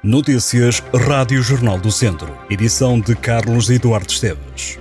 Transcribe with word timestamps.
Notícias 0.00 0.80
Rádio 0.94 1.42
Jornal 1.42 1.76
do 1.76 1.90
Centro. 1.90 2.32
Edição 2.48 3.00
de 3.00 3.16
Carlos 3.16 3.68
Eduardo 3.68 4.08
Esteves. 4.08 4.78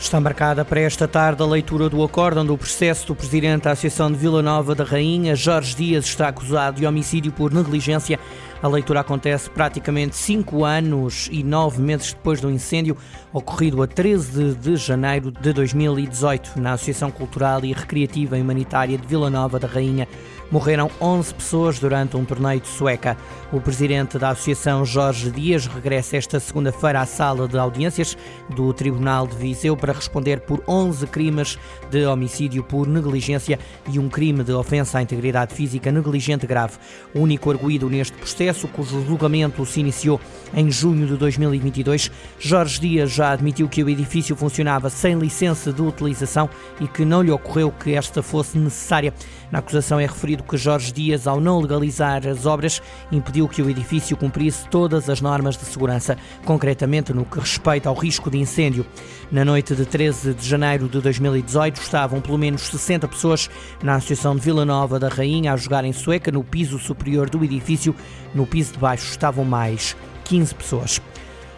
Está 0.00 0.20
marcada 0.20 0.64
para 0.64 0.80
esta 0.80 1.06
tarde 1.06 1.40
a 1.40 1.46
leitura 1.46 1.88
do 1.88 2.02
acórdão 2.02 2.44
do 2.44 2.58
processo 2.58 3.06
do 3.06 3.14
presidente 3.14 3.62
da 3.62 3.70
Associação 3.70 4.10
de 4.10 4.18
Vila 4.18 4.42
Nova 4.42 4.74
da 4.74 4.82
Rainha. 4.82 5.36
Jorge 5.36 5.76
Dias 5.76 6.06
está 6.06 6.26
acusado 6.26 6.80
de 6.80 6.86
homicídio 6.86 7.30
por 7.30 7.52
negligência. 7.52 8.18
A 8.62 8.68
leitura 8.68 9.00
acontece 9.00 9.48
praticamente 9.48 10.14
cinco 10.14 10.66
anos 10.66 11.30
e 11.32 11.42
nove 11.42 11.80
meses 11.80 12.12
depois 12.12 12.42
do 12.42 12.50
incêndio 12.50 12.94
ocorrido 13.32 13.82
a 13.82 13.86
13 13.86 14.54
de 14.54 14.76
janeiro 14.76 15.30
de 15.30 15.50
2018 15.54 16.60
na 16.60 16.74
Associação 16.74 17.10
Cultural 17.10 17.64
e 17.64 17.72
Recreativa 17.72 18.36
e 18.36 18.42
Humanitária 18.42 18.98
de 18.98 19.06
Vila 19.06 19.30
Nova 19.30 19.58
da 19.58 19.66
Rainha 19.66 20.06
morreram 20.50 20.90
11 21.00 21.34
pessoas 21.34 21.78
durante 21.78 22.16
um 22.16 22.24
torneio 22.24 22.60
de 22.60 22.68
sueca. 22.68 23.16
O 23.52 23.60
presidente 23.60 24.18
da 24.18 24.30
Associação, 24.30 24.84
Jorge 24.84 25.30
Dias, 25.30 25.66
regressa 25.66 26.16
esta 26.16 26.40
segunda-feira 26.40 27.00
à 27.00 27.06
sala 27.06 27.46
de 27.46 27.56
audiências 27.56 28.16
do 28.48 28.72
Tribunal 28.72 29.26
de 29.26 29.36
Viseu 29.36 29.76
para 29.76 29.92
responder 29.92 30.40
por 30.40 30.62
11 30.66 31.06
crimes 31.06 31.58
de 31.90 32.04
homicídio 32.04 32.64
por 32.64 32.86
negligência 32.86 33.58
e 33.88 33.98
um 33.98 34.08
crime 34.08 34.42
de 34.42 34.52
ofensa 34.52 34.98
à 34.98 35.02
integridade 35.02 35.54
física 35.54 35.92
negligente 35.92 36.46
grave. 36.46 36.78
O 37.14 37.20
único 37.20 37.50
arguído 37.50 37.88
neste 37.88 38.16
processo, 38.16 38.49
cujo 38.68 39.04
julgamento 39.06 39.64
se 39.64 39.80
iniciou 39.80 40.20
em 40.52 40.70
junho 40.70 41.06
de 41.06 41.16
2022, 41.16 42.10
Jorge 42.38 42.80
Dias 42.80 43.10
já 43.12 43.30
admitiu 43.30 43.68
que 43.68 43.82
o 43.84 43.88
edifício 43.88 44.34
funcionava 44.34 44.90
sem 44.90 45.16
licença 45.16 45.72
de 45.72 45.80
utilização 45.80 46.50
e 46.80 46.88
que 46.88 47.04
não 47.04 47.22
lhe 47.22 47.30
ocorreu 47.30 47.70
que 47.70 47.94
esta 47.94 48.22
fosse 48.22 48.58
necessária. 48.58 49.14
Na 49.50 49.60
acusação 49.60 49.98
é 49.98 50.06
referido 50.06 50.42
que 50.42 50.56
Jorge 50.56 50.92
Dias, 50.92 51.26
ao 51.26 51.40
não 51.40 51.60
legalizar 51.60 52.26
as 52.26 52.46
obras, 52.46 52.80
impediu 53.10 53.48
que 53.48 53.62
o 53.62 53.70
edifício 53.70 54.16
cumprisse 54.16 54.68
todas 54.68 55.08
as 55.08 55.20
normas 55.20 55.56
de 55.56 55.64
segurança, 55.64 56.16
concretamente 56.44 57.12
no 57.12 57.24
que 57.24 57.38
respeita 57.38 57.88
ao 57.88 57.94
risco 57.94 58.30
de 58.30 58.38
incêndio. 58.38 58.86
Na 59.30 59.44
noite 59.44 59.74
de 59.74 59.84
13 59.84 60.34
de 60.34 60.48
janeiro 60.48 60.88
de 60.88 61.00
2018, 61.00 61.80
estavam 61.80 62.20
pelo 62.20 62.38
menos 62.38 62.62
60 62.62 63.06
pessoas 63.08 63.48
na 63.82 63.96
Associação 63.96 64.34
de 64.34 64.40
Vila 64.40 64.64
Nova 64.64 64.98
da 64.98 65.08
Rainha 65.08 65.52
a 65.52 65.56
jogar 65.56 65.84
em 65.84 65.92
sueca 65.92 66.32
no 66.32 66.42
piso 66.42 66.78
superior 66.78 67.30
do 67.30 67.44
edifício. 67.44 67.94
No 68.40 68.46
piso 68.46 68.72
de 68.72 68.78
baixo 68.78 69.04
estavam 69.10 69.44
mais 69.44 69.94
15 70.24 70.54
pessoas. 70.54 71.02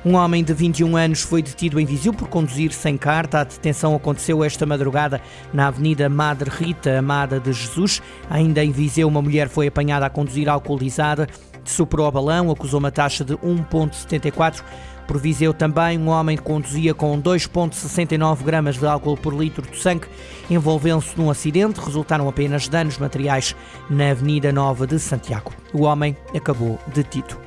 Um 0.04 0.14
homem 0.16 0.42
de 0.42 0.52
21 0.52 0.96
anos 0.96 1.22
foi 1.22 1.42
detido 1.42 1.78
em 1.78 1.86
Viseu 1.86 2.12
por 2.12 2.28
conduzir 2.28 2.72
sem 2.72 2.96
carta. 2.96 3.40
A 3.40 3.44
detenção 3.44 3.94
aconteceu 3.94 4.42
esta 4.42 4.66
madrugada 4.66 5.20
na 5.52 5.68
Avenida 5.68 6.08
Madre 6.08 6.50
Rita 6.50 6.98
Amada 6.98 7.38
de 7.38 7.52
Jesus. 7.52 8.02
Ainda 8.28 8.64
em 8.64 8.72
Viseu, 8.72 9.06
uma 9.06 9.22
mulher 9.22 9.48
foi 9.48 9.68
apanhada 9.68 10.04
a 10.04 10.10
conduzir 10.10 10.48
alcoolizada, 10.48 11.28
superou 11.64 12.08
o 12.08 12.10
balão, 12.10 12.50
acusou 12.50 12.80
uma 12.80 12.90
taxa 12.90 13.24
de 13.24 13.34
1,74. 13.34 14.64
Por 15.06 15.18
Viseu 15.18 15.54
também, 15.54 15.98
um 15.98 16.08
homem 16.08 16.36
conduzia 16.36 16.94
com 16.94 17.20
2,69 17.22 18.42
gramas 18.42 18.78
de 18.78 18.86
álcool 18.86 19.16
por 19.16 19.32
litro 19.32 19.62
de 19.70 19.76
sangue. 19.76 20.08
Envolveu-se 20.50 21.16
num 21.16 21.30
acidente, 21.30 21.80
resultaram 21.80 22.28
apenas 22.28 22.66
danos 22.66 22.98
materiais 22.98 23.54
na 23.88 24.10
Avenida 24.10 24.50
Nova 24.50 24.84
de 24.84 24.98
Santiago. 24.98 25.52
O 25.72 25.82
homem 25.82 26.16
acabou 26.34 26.76
detido. 26.92 27.41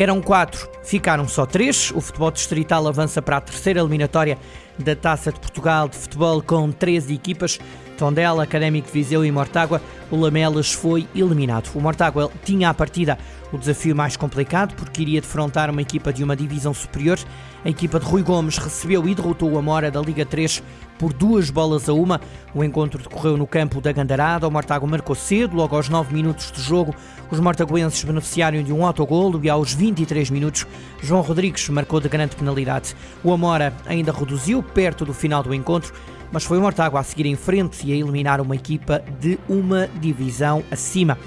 Eram 0.00 0.22
quatro, 0.22 0.70
ficaram 0.84 1.26
só 1.26 1.44
três. 1.44 1.90
O 1.90 2.00
futebol 2.00 2.30
distrital 2.30 2.86
avança 2.86 3.20
para 3.20 3.38
a 3.38 3.40
terceira 3.40 3.80
eliminatória 3.80 4.38
da 4.78 4.94
Taça 4.94 5.32
de 5.32 5.40
Portugal 5.40 5.88
de 5.88 5.96
futebol 5.96 6.42
com 6.42 6.70
13 6.70 7.14
equipas. 7.14 7.58
Tondela, 7.98 8.44
Académico 8.44 8.88
Viseu 8.92 9.24
e 9.24 9.32
Mortágua, 9.32 9.82
o 10.08 10.16
Lamelas 10.16 10.72
foi 10.72 11.08
eliminado. 11.14 11.68
O 11.74 11.80
Mortágua 11.80 12.30
tinha 12.44 12.70
à 12.70 12.74
partida 12.74 13.18
o 13.52 13.58
desafio 13.58 13.96
mais 13.96 14.16
complicado 14.16 14.74
porque 14.74 15.02
iria 15.02 15.20
defrontar 15.20 15.68
uma 15.70 15.82
equipa 15.82 16.12
de 16.12 16.22
uma 16.22 16.36
divisão 16.36 16.72
superior. 16.72 17.18
A 17.64 17.68
equipa 17.68 17.98
de 17.98 18.06
Rui 18.06 18.22
Gomes 18.22 18.56
recebeu 18.56 19.06
e 19.08 19.14
derrotou 19.14 19.50
o 19.50 19.58
Amora 19.58 19.90
da 19.90 20.00
Liga 20.00 20.24
3 20.24 20.62
por 20.98 21.12
duas 21.12 21.50
bolas 21.50 21.88
a 21.88 21.92
uma. 21.92 22.20
O 22.54 22.62
encontro 22.62 23.02
decorreu 23.02 23.36
no 23.36 23.46
campo 23.46 23.80
da 23.80 23.90
Gandarada. 23.90 24.46
O 24.46 24.50
Mortágua 24.50 24.88
marcou 24.88 25.14
cedo, 25.14 25.56
logo 25.56 25.74
aos 25.74 25.88
9 25.88 26.14
minutos 26.14 26.52
de 26.52 26.62
jogo. 26.62 26.94
Os 27.30 27.40
mortaguenses 27.40 28.02
beneficiaram 28.04 28.62
de 28.62 28.72
um 28.72 28.86
autogolo 28.86 29.40
e 29.42 29.50
aos 29.50 29.74
23 29.74 30.30
minutos 30.30 30.66
João 31.02 31.20
Rodrigues 31.20 31.68
marcou 31.68 32.00
de 32.00 32.08
grande 32.08 32.36
penalidade. 32.36 32.94
O 33.24 33.32
Amora 33.32 33.72
ainda 33.86 34.12
reduziu 34.12 34.64
perto 34.68 35.04
do 35.04 35.14
final 35.14 35.42
do 35.42 35.54
encontro 35.54 35.92
mas 36.30 36.44
foi 36.44 36.58
o 36.58 36.60
Mortágua 36.60 37.00
a 37.00 37.02
seguir 37.02 37.26
em 37.26 37.36
frente 37.36 37.86
e 37.86 37.92
a 37.92 37.96
eliminar 37.96 38.40
uma 38.40 38.54
equipa 38.54 39.02
de 39.20 39.38
uma 39.48 39.88
divisão 40.00 40.62
acima. 40.70 41.18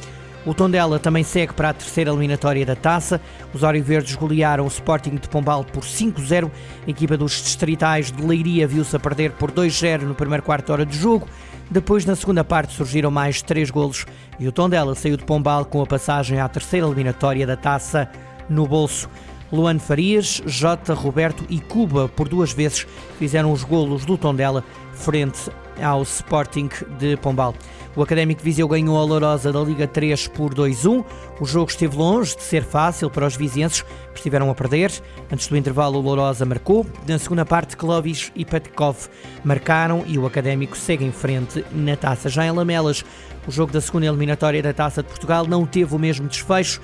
O 0.43 0.55
Tondela 0.55 0.97
também 0.97 1.23
segue 1.23 1.53
para 1.53 1.69
a 1.69 1.73
terceira 1.73 2.09
eliminatória 2.09 2.65
da 2.65 2.75
taça. 2.75 3.21
Os 3.53 3.61
Verdes 3.61 4.15
golearam 4.15 4.63
o 4.63 4.67
Sporting 4.67 5.15
de 5.15 5.29
Pombal 5.29 5.63
por 5.63 5.83
5-0. 5.83 6.49
A 6.87 6.89
equipa 6.89 7.15
dos 7.15 7.31
distritais 7.33 8.11
de 8.11 8.25
Leiria 8.25 8.67
viu-se 8.67 8.95
a 8.95 8.99
perder 8.99 9.33
por 9.33 9.51
2-0 9.51 10.01
no 10.01 10.15
primeiro 10.15 10.41
quarto 10.41 10.71
hora 10.73 10.85
de 10.85 10.97
jogo. 10.97 11.27
Depois, 11.69 12.05
na 12.05 12.15
segunda 12.15 12.43
parte, 12.43 12.73
surgiram 12.73 13.11
mais 13.11 13.41
três 13.41 13.69
golos 13.69 14.05
e 14.39 14.47
o 14.47 14.51
Tondela 14.51 14.95
saiu 14.95 15.15
de 15.15 15.23
Pombal 15.23 15.63
com 15.63 15.81
a 15.81 15.85
passagem 15.85 16.39
à 16.39 16.49
terceira 16.49 16.87
eliminatória 16.87 17.45
da 17.45 17.55
taça 17.55 18.09
no 18.49 18.67
bolso. 18.67 19.07
Luan 19.51 19.79
Farias, 19.79 20.41
Jota, 20.45 20.93
Roberto 20.93 21.43
e 21.49 21.59
Cuba, 21.59 22.07
por 22.07 22.29
duas 22.29 22.53
vezes, 22.53 22.87
fizeram 23.19 23.51
os 23.51 23.63
golos 23.63 24.05
do 24.05 24.17
Tondela 24.17 24.63
frente 24.93 25.51
ao 25.81 26.03
Sporting 26.03 26.69
de 26.97 27.17
Pombal. 27.17 27.55
O 27.95 28.01
Académico 28.01 28.41
Viseu 28.41 28.67
ganhou 28.69 28.97
a 28.97 29.03
Lourosa 29.03 29.51
da 29.51 29.59
Liga 29.59 29.85
3 29.85 30.29
por 30.29 30.53
2-1. 30.53 31.03
O 31.41 31.45
jogo 31.45 31.69
esteve 31.69 31.97
longe 31.97 32.35
de 32.37 32.43
ser 32.43 32.63
fácil 32.63 33.09
para 33.09 33.25
os 33.27 33.35
vizinhenses, 33.35 33.81
que 33.81 34.17
estiveram 34.17 34.49
a 34.49 34.55
perder. 34.55 34.91
Antes 35.29 35.47
do 35.47 35.57
intervalo, 35.57 35.99
o 35.99 36.01
Lourosa 36.01 36.45
marcou. 36.45 36.85
Na 37.05 37.19
segunda 37.19 37.45
parte, 37.45 37.75
Clovis 37.75 38.31
e 38.33 38.45
Petkov 38.45 39.09
marcaram 39.43 40.05
e 40.07 40.17
o 40.17 40.25
Académico 40.25 40.77
segue 40.77 41.03
em 41.03 41.11
frente 41.11 41.65
na 41.73 41.97
taça. 41.97 42.29
Já 42.29 42.45
em 42.45 42.51
Lamelas, 42.51 43.03
o 43.45 43.51
jogo 43.51 43.73
da 43.73 43.81
segunda 43.81 44.05
eliminatória 44.05 44.63
da 44.63 44.71
Taça 44.71 45.03
de 45.03 45.09
Portugal 45.09 45.45
não 45.45 45.65
teve 45.65 45.93
o 45.93 45.99
mesmo 45.99 46.27
desfecho 46.27 46.79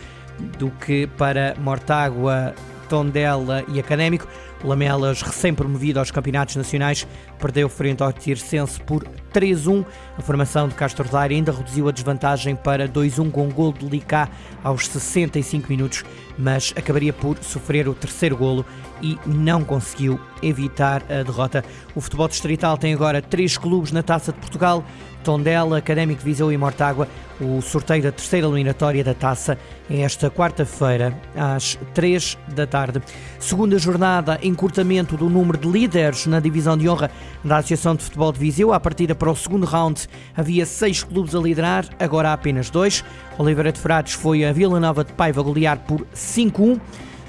do 0.57 0.69
que 0.71 1.07
para 1.07 1.55
Mortágua, 1.59 2.53
Tondela 2.89 3.63
e 3.67 3.79
Académico. 3.79 4.27
Lamelas, 4.63 5.21
recém-promovido 5.21 5.99
aos 5.99 6.11
campeonatos 6.11 6.55
nacionais, 6.55 7.07
perdeu 7.39 7.69
frente 7.69 8.01
ao 8.01 8.11
Tircense 8.11 8.79
por 8.81 9.03
3-1. 9.33 9.85
A 10.17 10.21
formação 10.21 10.67
de 10.67 10.75
Castro 10.75 11.07
Daire 11.07 11.35
ainda 11.35 11.51
reduziu 11.51 11.87
a 11.87 11.91
desvantagem 11.91 12.55
para 12.55 12.87
2-1 12.87 13.31
com 13.31 13.45
um 13.45 13.51
gol 13.51 13.71
de 13.71 13.85
Licá 13.85 14.29
aos 14.63 14.87
65 14.87 15.69
minutos, 15.69 16.03
mas 16.37 16.73
acabaria 16.75 17.13
por 17.13 17.37
sofrer 17.43 17.87
o 17.87 17.93
terceiro 17.93 18.35
golo 18.35 18.65
e 19.01 19.17
não 19.25 19.63
conseguiu 19.63 20.19
evitar 20.41 21.03
a 21.03 21.23
derrota. 21.23 21.63
O 21.95 22.01
futebol 22.01 22.27
distrital 22.27 22.77
tem 22.77 22.93
agora 22.93 23.21
três 23.21 23.57
clubes 23.57 23.91
na 23.91 24.01
Taça 24.01 24.31
de 24.31 24.39
Portugal, 24.39 24.83
Tondela, 25.23 25.77
Académico 25.77 26.23
Viseu 26.23 26.51
e 26.51 26.57
Mortágua. 26.57 27.07
O 27.39 27.61
sorteio 27.61 28.01
da 28.01 28.11
terceira 28.11 28.47
eliminatória 28.47 29.03
da 29.03 29.13
Taça 29.13 29.57
é 29.89 30.01
esta 30.01 30.31
quarta-feira, 30.31 31.13
às 31.35 31.77
3 31.93 32.37
da 32.55 32.65
tarde. 32.65 33.01
Segunda 33.39 33.77
jornada, 33.77 34.39
encurtamento 34.47 35.15
do 35.15 35.29
número 35.29 35.57
de 35.57 35.67
líderes 35.67 36.25
na 36.25 36.39
divisão 36.39 36.77
de 36.77 36.89
honra 36.89 37.11
da 37.43 37.57
Associação 37.57 37.95
de 37.95 38.03
Futebol 38.03 38.31
de 38.31 38.39
Viseu. 38.39 38.73
À 38.73 38.79
partida 38.79 39.13
para 39.13 39.31
o 39.31 39.35
segundo 39.35 39.65
round 39.65 40.07
havia 40.35 40.65
seis 40.65 41.03
clubes 41.03 41.35
a 41.35 41.39
liderar, 41.39 41.85
agora 41.99 42.29
há 42.29 42.33
apenas 42.33 42.69
dois. 42.69 43.03
Oliveira 43.37 43.71
de 43.71 43.79
Frades 43.79 44.13
foi 44.13 44.43
a 44.43 44.51
Vila 44.51 44.79
Nova 44.79 45.03
de 45.03 45.13
Paiva 45.13 45.41
golear 45.41 45.77
por 45.79 46.05
5-1 46.15 46.79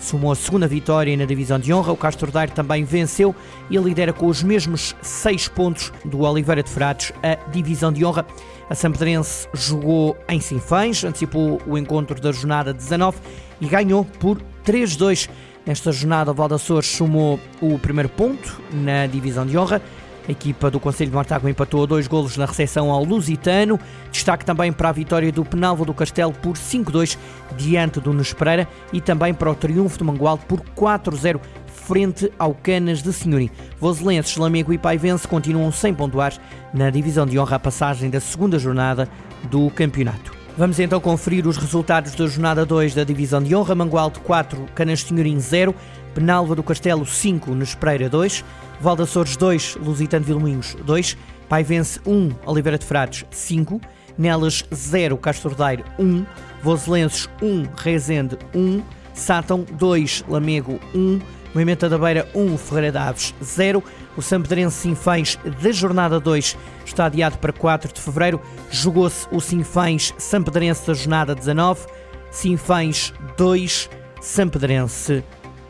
somou 0.00 0.32
a 0.32 0.36
segunda 0.36 0.66
vitória 0.66 1.16
na 1.16 1.24
divisão 1.24 1.58
de 1.58 1.72
honra. 1.72 1.92
O 1.92 1.96
Castro 1.96 2.30
Daire 2.30 2.52
também 2.52 2.84
venceu 2.84 3.34
e 3.70 3.76
lidera 3.76 4.12
com 4.12 4.26
os 4.26 4.42
mesmos 4.42 4.94
seis 5.02 5.48
pontos 5.48 5.92
do 6.04 6.20
Oliveira 6.20 6.62
de 6.62 6.70
Frades 6.70 7.12
a 7.22 7.34
divisão 7.50 7.92
de 7.92 8.04
honra. 8.04 8.26
A 8.70 8.74
Sampedrense 8.74 9.48
jogou 9.54 10.16
em 10.28 10.40
Sinfãs, 10.40 11.02
antecipou 11.04 11.60
o 11.66 11.76
encontro 11.76 12.20
da 12.20 12.32
jornada 12.32 12.72
19 12.72 13.18
e 13.60 13.66
ganhou 13.66 14.04
por 14.04 14.40
3-2. 14.64 15.28
Nesta 15.68 15.92
jornada, 15.92 16.30
o 16.30 16.34
Valdassores 16.34 16.88
somou 16.88 17.38
o 17.60 17.78
primeiro 17.78 18.08
ponto 18.08 18.58
na 18.72 19.06
divisão 19.06 19.44
de 19.44 19.58
honra. 19.58 19.82
A 20.26 20.32
equipa 20.32 20.70
do 20.70 20.80
Conselho 20.80 21.10
de 21.10 21.14
Mortágua 21.14 21.50
empatou 21.50 21.82
a 21.82 21.86
dois 21.86 22.06
golos 22.06 22.38
na 22.38 22.46
recepção 22.46 22.90
ao 22.90 23.04
Lusitano. 23.04 23.78
Destaque 24.10 24.46
também 24.46 24.72
para 24.72 24.88
a 24.88 24.92
vitória 24.92 25.30
do 25.30 25.44
Penalvo 25.44 25.84
do 25.84 25.92
Castelo 25.92 26.32
por 26.32 26.54
5-2 26.54 27.18
diante 27.54 28.00
do 28.00 28.14
Nespereira 28.14 28.66
e 28.94 29.00
também 29.02 29.34
para 29.34 29.50
o 29.50 29.54
triunfo 29.54 29.98
do 29.98 30.06
Mangualde 30.06 30.46
por 30.46 30.62
4-0 30.74 31.38
frente 31.66 32.32
ao 32.38 32.54
Canas 32.54 33.02
de 33.02 33.12
Senhorim. 33.12 33.50
Voselenses, 33.78 34.38
Lamego 34.38 34.72
e 34.72 34.78
Paivense 34.78 35.28
continuam 35.28 35.70
sem 35.70 35.92
pontuar 35.92 36.32
na 36.72 36.88
divisão 36.88 37.26
de 37.26 37.38
honra 37.38 37.56
a 37.56 37.60
passagem 37.60 38.08
da 38.08 38.20
segunda 38.20 38.58
jornada 38.58 39.06
do 39.50 39.68
campeonato. 39.68 40.37
Vamos 40.58 40.80
então 40.80 41.00
conferir 41.00 41.46
os 41.46 41.56
resultados 41.56 42.16
da 42.16 42.26
jornada 42.26 42.66
2 42.66 42.92
da 42.92 43.04
divisão 43.04 43.40
de 43.40 43.54
honra. 43.54 43.76
Mangualde 43.76 44.18
4, 44.18 44.66
Canas 44.74 45.02
Senhorim 45.04 45.38
0, 45.38 45.72
Penalva 46.12 46.56
do 46.56 46.64
Castelo 46.64 47.06
5, 47.06 47.54
Nespereira 47.54 48.08
2, 48.08 48.44
Valdaçores 48.80 49.36
2, 49.36 49.76
Lusitano 49.76 50.24
Vilmoinhos 50.24 50.76
2, 50.84 51.16
Paivense 51.48 52.00
1, 52.04 52.30
Oliveira 52.44 52.76
de 52.76 52.84
Frades 52.84 53.24
5, 53.30 53.80
Nelas 54.18 54.64
0, 54.74 55.16
Castordeiro 55.18 55.84
1, 55.96 56.26
Voselenses 56.60 57.30
1, 57.40 57.68
Rezende 57.76 58.36
1, 58.52 58.82
Sátão 59.14 59.64
2, 59.74 60.24
Lamego 60.28 60.80
1, 60.92 61.20
Moimenta 61.54 61.88
da 61.88 61.96
Beira 61.96 62.28
1, 62.34 62.58
Ferreira 62.58 62.90
de 62.90 62.98
Aves 62.98 63.32
0. 63.40 63.80
O 64.18 64.20
Sampedrense 64.22 64.78
Sinfães 64.78 65.38
da 65.62 65.70
jornada 65.70 66.18
2 66.18 66.56
está 66.84 67.06
adiado 67.06 67.38
para 67.38 67.52
4 67.52 67.92
de 67.92 68.00
fevereiro. 68.00 68.40
Jogou-se 68.68 69.28
o 69.30 69.40
Sinfães 69.40 70.12
Sampedrense 70.18 70.84
da 70.88 70.92
jornada 70.92 71.36
19. 71.36 71.86
Sinfães 72.28 73.14
2, 73.36 73.88
Sampedrense 74.20 75.22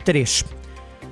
3. 0.03 0.45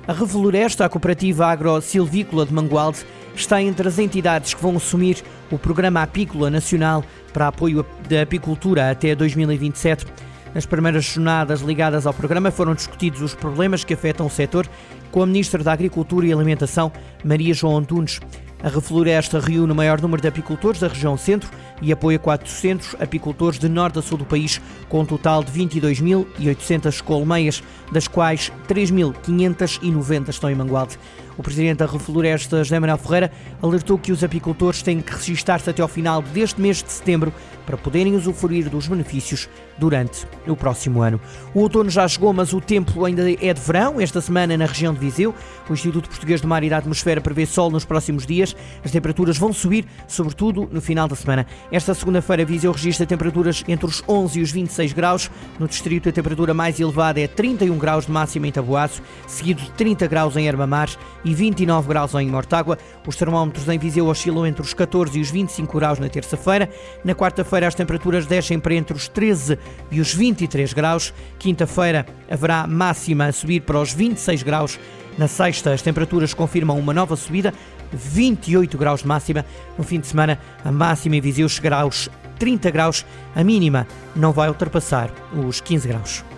A 0.08 0.12
Revloresta, 0.12 0.84
a 0.84 0.88
cooperativa 0.88 1.46
agro-silvícola 1.46 2.44
de 2.44 2.52
Mangualde, 2.52 3.06
está 3.36 3.62
entre 3.62 3.86
as 3.86 4.00
entidades 4.00 4.52
que 4.52 4.60
vão 4.60 4.76
assumir 4.76 5.22
o 5.48 5.56
Programa 5.56 6.02
Apícola 6.02 6.50
Nacional 6.50 7.04
para 7.32 7.46
apoio 7.46 7.86
da 8.08 8.22
apicultura 8.22 8.90
até 8.90 9.14
2027. 9.14 10.06
Nas 10.54 10.66
primeiras 10.66 11.04
jornadas 11.04 11.60
ligadas 11.60 12.04
ao 12.04 12.12
programa 12.12 12.50
foram 12.50 12.74
discutidos 12.74 13.22
os 13.22 13.34
problemas 13.34 13.84
que 13.84 13.94
afetam 13.94 14.26
o 14.26 14.30
setor 14.30 14.68
com 15.10 15.22
a 15.22 15.26
Ministra 15.26 15.62
da 15.62 15.72
Agricultura 15.72 16.26
e 16.26 16.32
Alimentação, 16.32 16.92
Maria 17.24 17.54
João 17.54 17.78
Antunes. 17.78 18.20
A 18.62 18.68
Refloresta 18.68 19.38
reúne 19.38 19.72
o 19.72 19.74
maior 19.74 20.00
número 20.00 20.20
de 20.20 20.26
apicultores 20.26 20.80
da 20.80 20.88
região 20.88 21.16
centro 21.16 21.48
e 21.80 21.92
apoia 21.92 22.18
400 22.18 22.96
apicultores 23.00 23.58
de 23.58 23.68
norte 23.68 24.00
a 24.00 24.02
sul 24.02 24.18
do 24.18 24.24
país, 24.24 24.60
com 24.88 25.00
um 25.00 25.06
total 25.06 25.44
de 25.44 25.52
22.800 25.52 27.00
colmeias, 27.02 27.62
das 27.92 28.08
quais 28.08 28.50
3.590 28.68 30.28
estão 30.28 30.50
em 30.50 30.56
Mangualde. 30.56 30.98
O 31.38 31.42
presidente 31.42 31.78
da 31.78 31.86
Refloresta, 31.86 32.64
José 32.64 32.80
Manuel 32.80 32.98
Ferreira, 32.98 33.30
alertou 33.62 33.96
que 33.96 34.10
os 34.10 34.24
apicultores 34.24 34.82
têm 34.82 35.00
que 35.00 35.12
registrar-se 35.14 35.70
até 35.70 35.80
ao 35.80 35.86
final 35.86 36.20
deste 36.20 36.60
mês 36.60 36.82
de 36.82 36.90
setembro 36.90 37.32
para 37.64 37.76
poderem 37.76 38.16
usufruir 38.16 38.68
dos 38.68 38.88
benefícios 38.88 39.48
durante 39.78 40.26
o 40.46 40.56
próximo 40.56 41.02
ano. 41.02 41.20
O 41.54 41.60
outono 41.60 41.90
já 41.90 42.08
chegou, 42.08 42.32
mas 42.32 42.52
o 42.52 42.60
tempo 42.60 43.04
ainda 43.04 43.30
é 43.30 43.54
de 43.54 43.60
verão. 43.60 44.00
Esta 44.00 44.20
semana, 44.20 44.56
na 44.56 44.64
região 44.64 44.92
de 44.92 44.98
Viseu, 44.98 45.34
o 45.68 45.72
Instituto 45.74 46.08
Português 46.08 46.40
de 46.40 46.46
Mar 46.46 46.64
e 46.64 46.70
da 46.70 46.78
Atmosfera 46.78 47.20
prevê 47.20 47.46
sol 47.46 47.70
nos 47.70 47.84
próximos 47.84 48.26
dias. 48.26 48.56
As 48.82 48.90
temperaturas 48.90 49.36
vão 49.36 49.52
subir, 49.52 49.84
sobretudo 50.08 50.68
no 50.72 50.80
final 50.80 51.06
da 51.06 51.14
semana. 51.14 51.46
Esta 51.70 51.94
segunda-feira, 51.94 52.44
Viseu 52.44 52.72
registra 52.72 53.06
temperaturas 53.06 53.62
entre 53.68 53.86
os 53.86 54.02
11 54.08 54.40
e 54.40 54.42
os 54.42 54.50
26 54.50 54.92
graus. 54.94 55.30
No 55.58 55.68
distrito, 55.68 56.08
a 56.08 56.12
temperatura 56.12 56.54
mais 56.54 56.80
elevada 56.80 57.20
é 57.20 57.28
31 57.28 57.78
graus 57.78 58.06
de 58.06 58.12
máxima 58.12 58.48
em 58.48 58.52
Taboaço, 58.52 59.02
seguido 59.26 59.62
de 59.62 59.70
30 59.72 60.06
graus 60.06 60.36
em 60.36 60.48
Armamar 60.48 60.88
e 61.28 61.34
29 61.34 61.88
graus 61.88 62.14
em 62.14 62.26
Mortágua. 62.26 62.78
Os 63.06 63.14
termómetros 63.14 63.68
em 63.68 63.78
Viseu 63.78 64.06
oscilam 64.06 64.46
entre 64.46 64.62
os 64.62 64.72
14 64.72 65.18
e 65.18 65.20
os 65.20 65.30
25 65.30 65.78
graus 65.78 65.98
na 65.98 66.08
terça-feira. 66.08 66.70
Na 67.04 67.14
quarta-feira, 67.14 67.68
as 67.68 67.74
temperaturas 67.74 68.26
descem 68.26 68.58
para 68.58 68.74
entre 68.74 68.96
os 68.96 69.08
13 69.08 69.58
e 69.90 70.00
os 70.00 70.14
23 70.14 70.72
graus. 70.72 71.12
Quinta-feira 71.38 72.06
haverá 72.30 72.66
máxima 72.66 73.26
a 73.26 73.32
subir 73.32 73.60
para 73.60 73.78
os 73.78 73.92
26 73.92 74.42
graus. 74.42 74.80
Na 75.18 75.28
sexta, 75.28 75.72
as 75.72 75.82
temperaturas 75.82 76.32
confirmam 76.32 76.78
uma 76.78 76.94
nova 76.94 77.14
subida, 77.14 77.52
28 77.92 78.78
graus 78.78 79.00
de 79.02 79.08
máxima. 79.08 79.44
No 79.76 79.84
fim 79.84 80.00
de 80.00 80.06
semana, 80.06 80.40
a 80.64 80.72
máxima 80.72 81.16
em 81.16 81.20
Viseu 81.20 81.48
chegará 81.48 81.82
aos 81.82 82.08
30 82.38 82.70
graus, 82.70 83.04
a 83.34 83.44
mínima 83.44 83.86
não 84.16 84.32
vai 84.32 84.48
ultrapassar 84.48 85.10
os 85.34 85.60
15 85.60 85.88
graus. 85.88 86.37